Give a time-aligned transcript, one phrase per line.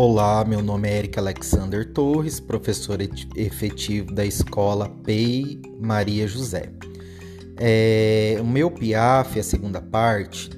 [0.00, 3.00] Olá, meu nome é Eric Alexander Torres, professor
[3.34, 6.70] efetivo da escola PEI Maria José.
[7.56, 10.50] É, o meu PIAF, a segunda parte,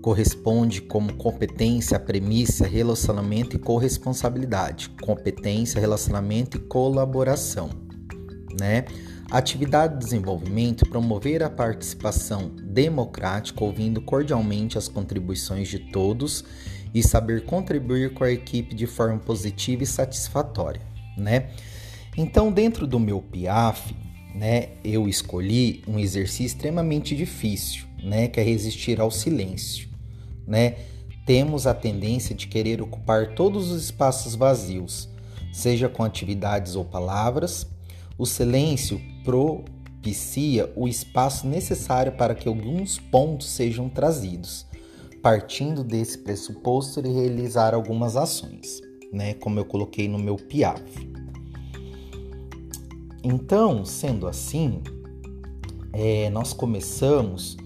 [0.00, 4.88] corresponde como competência, premissa, relacionamento e corresponsabilidade.
[5.02, 7.68] Competência, relacionamento e colaboração,
[8.58, 8.86] né?
[9.30, 16.44] Atividade de desenvolvimento promover a participação democrática, ouvindo cordialmente as contribuições de todos
[16.94, 20.82] e saber contribuir com a equipe de forma positiva e satisfatória,
[21.16, 21.50] né?
[22.16, 23.94] Então, dentro do meu PIAF,
[24.34, 29.88] né, eu escolhi um exercício extremamente difícil, né, que é resistir ao silêncio,
[30.46, 30.76] né?
[31.24, 35.08] Temos a tendência de querer ocupar todos os espaços vazios,
[35.52, 37.66] seja com atividades ou palavras.
[38.18, 44.66] O silêncio propicia o espaço necessário para que alguns pontos sejam trazidos
[45.22, 48.80] partindo desse pressuposto e realizar algumas ações,
[49.12, 49.34] né?
[49.34, 50.82] Como eu coloquei no meu PIAF.
[53.22, 54.80] Então, sendo assim,
[55.92, 57.56] é, nós começamos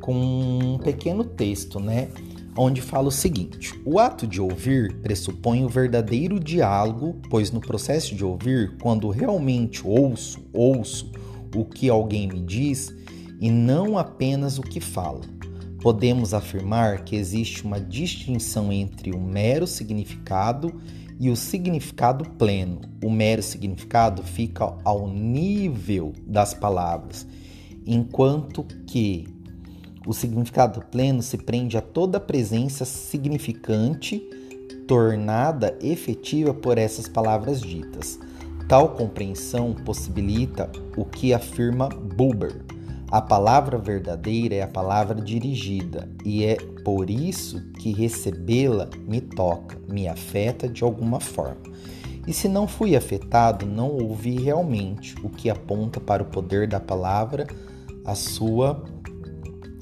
[0.00, 2.08] com um pequeno texto, né?
[2.56, 8.16] Onde fala o seguinte: o ato de ouvir pressupõe o verdadeiro diálogo, pois no processo
[8.16, 11.12] de ouvir, quando realmente ouço, ouço
[11.54, 12.92] o que alguém me diz
[13.40, 15.35] e não apenas o que fala
[15.86, 20.74] podemos afirmar que existe uma distinção entre o mero significado
[21.16, 22.80] e o significado pleno.
[23.04, 27.24] O mero significado fica ao nível das palavras,
[27.86, 29.28] enquanto que
[30.04, 34.18] o significado pleno se prende a toda presença significante
[34.88, 38.18] tornada efetiva por essas palavras ditas.
[38.68, 42.65] Tal compreensão possibilita o que afirma Buber
[43.10, 49.78] a palavra verdadeira é a palavra dirigida e é por isso que recebê-la me toca,
[49.88, 51.62] me afeta de alguma forma.
[52.26, 56.80] E se não fui afetado, não ouvi realmente, o que aponta para o poder da
[56.80, 57.46] palavra,
[58.04, 58.82] a sua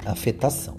[0.04, 0.76] afetação.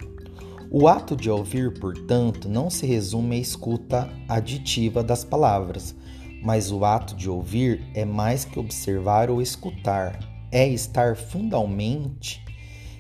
[0.70, 5.96] O ato de ouvir, portanto, não se resume à escuta aditiva das palavras,
[6.44, 10.20] mas o ato de ouvir é mais que observar ou escutar,
[10.52, 12.44] é estar fundamentalmente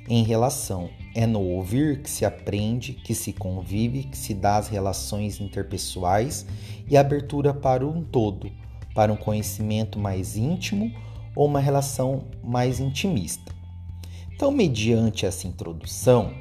[0.07, 0.89] em relação.
[1.13, 6.45] É no ouvir que se aprende, que se convive, que se dá as relações interpessoais
[6.89, 8.51] e abertura para um todo,
[8.93, 10.91] para um conhecimento mais íntimo
[11.35, 13.53] ou uma relação mais intimista.
[14.33, 16.33] Então, mediante essa introdução,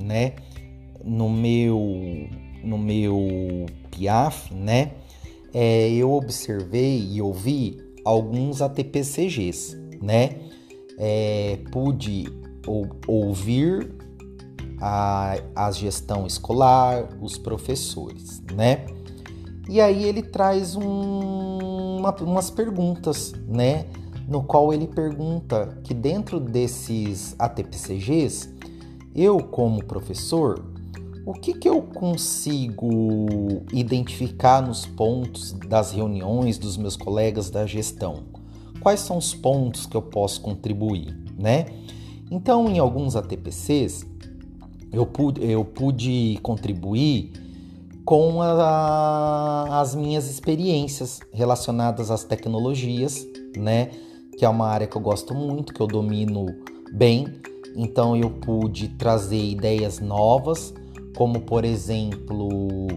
[0.00, 0.32] né,
[1.04, 2.28] no meu
[2.64, 4.92] no meu PIAF, né,
[5.52, 10.36] é, eu observei e ouvi alguns ATPCGs, né?
[11.04, 12.32] É, pude
[12.64, 13.92] ou, ouvir
[14.80, 18.86] a, a gestão escolar, os professores, né?
[19.68, 23.86] E aí ele traz um, uma, umas perguntas, né?
[24.28, 28.54] No qual ele pergunta que dentro desses ATPCGs,
[29.12, 30.64] eu como professor,
[31.26, 38.24] o que, que eu consigo identificar nos pontos das reuniões dos meus colegas da gestão?
[38.82, 41.66] Quais são os pontos que eu posso contribuir, né?
[42.28, 44.04] Então, em alguns ATPCs,
[44.92, 47.32] eu pude, eu pude contribuir
[48.04, 53.24] com a, as minhas experiências relacionadas às tecnologias,
[53.56, 53.90] né?
[54.36, 56.46] Que é uma área que eu gosto muito, que eu domino
[56.92, 57.26] bem.
[57.76, 60.74] Então, eu pude trazer ideias novas,
[61.16, 62.88] como por exemplo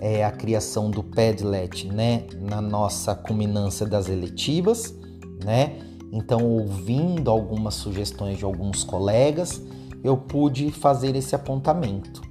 [0.00, 2.24] é, a criação do Padlet, né?
[2.40, 4.98] Na nossa culminância das eletivas,
[5.44, 5.78] né?
[6.12, 9.62] Então, ouvindo algumas sugestões de alguns colegas,
[10.02, 12.22] eu pude fazer esse apontamento,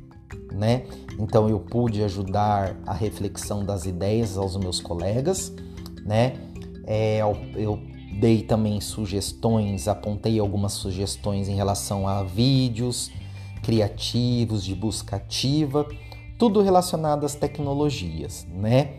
[0.52, 0.84] né?
[1.18, 5.54] Então, eu pude ajudar a reflexão das ideias aos meus colegas,
[6.06, 6.34] né?
[6.86, 7.20] É,
[7.56, 7.80] eu
[8.20, 13.12] dei também sugestões, apontei algumas sugestões em relação a vídeos
[13.64, 15.88] criativos, de busca ativa,
[16.38, 18.96] tudo relacionado às tecnologias, né?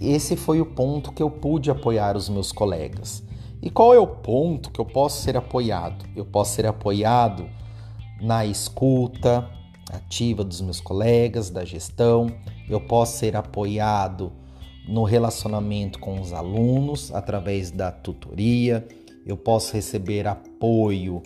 [0.00, 3.22] Esse foi o ponto que eu pude apoiar os meus colegas.
[3.60, 6.06] E qual é o ponto que eu posso ser apoiado?
[6.16, 7.46] Eu posso ser apoiado
[8.18, 9.46] na escuta
[9.92, 12.28] ativa dos meus colegas, da gestão,
[12.68, 14.32] eu posso ser apoiado
[14.88, 18.86] no relacionamento com os alunos através da tutoria,
[19.26, 21.22] eu posso receber apoio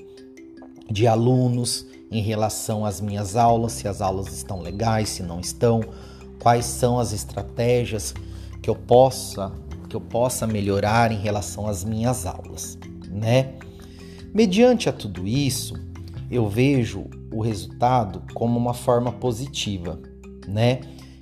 [0.90, 5.80] de alunos em relação às minhas aulas, se as aulas estão legais, se não estão,
[6.40, 8.14] quais são as estratégias
[8.64, 9.52] que eu possa
[9.90, 12.78] que eu possa melhorar em relação às minhas aulas,
[13.10, 13.52] né?
[14.32, 15.74] Mediante a tudo isso,
[16.30, 20.00] eu vejo o resultado como uma forma positiva,
[20.48, 20.80] né?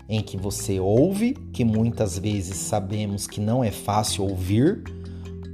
[0.09, 4.83] em que você ouve, que muitas vezes sabemos que não é fácil ouvir,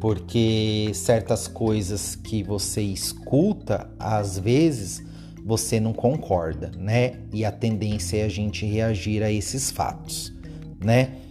[0.00, 5.02] porque certas coisas que você escuta, às vezes
[5.44, 7.20] você não concorda, né?
[7.32, 10.35] E a tendência é a gente reagir a esses fatos,
[10.85, 11.28] né?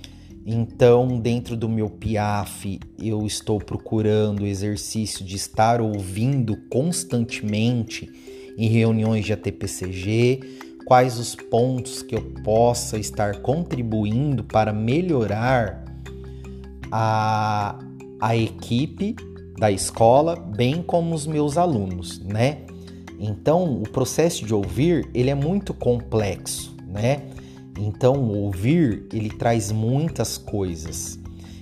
[0.49, 8.09] Então, dentro do meu PIAF, eu estou procurando o exercício de estar ouvindo constantemente
[8.57, 10.39] em reuniões de ATPCG,
[10.85, 15.83] quais os pontos que eu possa estar contribuindo para melhorar
[16.89, 17.77] a,
[18.21, 19.17] a equipe
[19.59, 22.59] da escola, bem como os meus alunos, né?
[23.19, 27.23] Então, o processo de ouvir, ele é muito complexo, né?
[27.77, 31.19] Então, ouvir, ele traz muitas coisas.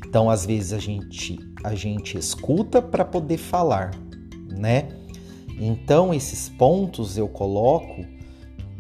[0.08, 3.92] Então, às vezes a gente a gente escuta para poder falar,
[4.56, 4.90] né?
[5.60, 8.06] Então, esses pontos eu coloco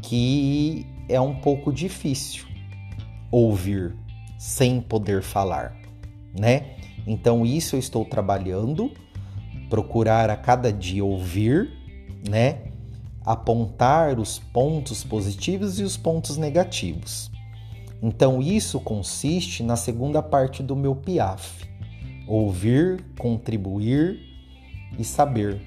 [0.03, 2.45] que é um pouco difícil
[3.31, 3.95] ouvir
[4.37, 5.75] sem poder falar,
[6.39, 6.75] né?
[7.07, 8.91] Então, isso eu estou trabalhando,
[9.69, 11.71] procurar a cada dia ouvir,
[12.29, 12.74] né?
[13.25, 17.31] Apontar os pontos positivos e os pontos negativos.
[18.01, 21.65] Então, isso consiste na segunda parte do meu PIAF:
[22.27, 24.19] ouvir, contribuir
[24.97, 25.61] e saber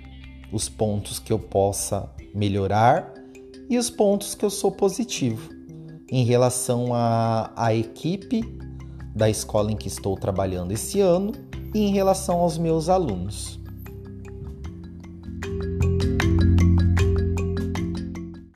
[0.52, 3.12] os pontos que eu possa melhorar
[3.69, 5.50] e os pontos que eu sou positivo
[6.10, 8.43] em relação à, equipe
[9.14, 11.32] da escola em que estou trabalhando esse ano
[11.75, 13.60] e em relação aos meus alunos.